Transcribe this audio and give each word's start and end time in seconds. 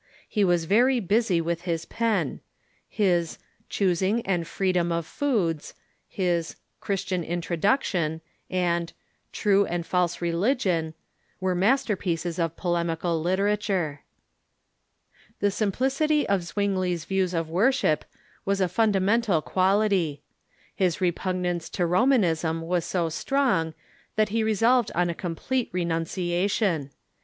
He 0.27 0.43
was 0.43 0.65
very 0.65 0.99
busy 0.99 1.39
Avith 1.39 1.59
his 1.61 1.85
pen. 1.85 2.41
His" 2.89 3.37
Choosing 3.69 4.25
and 4.25 4.47
Freedom 4.47 4.91
of 4.91 5.05
Foods," 5.05 5.75
his 6.07 6.55
"Christian 6.79 7.23
Introduction," 7.23 8.21
and 8.49 8.93
"True 9.31 9.63
and 9.67 9.85
False 9.85 10.19
Relig 10.19 10.65
ion" 10.65 10.95
were 11.39 11.53
masterpieces 11.53 12.39
of 12.39 12.57
polemical 12.57 13.21
literature. 13.21 14.01
The 15.39 15.51
simplicity 15.51 16.27
of 16.27 16.41
Zwingli's 16.45 17.05
views 17.05 17.35
of 17.35 17.47
worship 17.51 18.03
Avas 18.47 18.59
a 18.59 18.67
funda 18.69 18.99
mental 18.99 19.43
quality. 19.43 20.23
His 20.73 20.99
repugnance 20.99 21.69
to 21.69 21.85
Romanism 21.85 22.61
was 22.63 22.85
so 22.85 23.09
strong„.... 23.09 23.75
that 24.15 24.29
he 24.29 24.43
resolved 24.43 24.89
on 24.95 25.11
a 25.11 25.13
complete 25.13 25.69
renunciation. 25.71 26.89